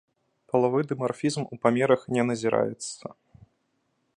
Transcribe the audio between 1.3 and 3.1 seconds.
ў памерах не назіраецца.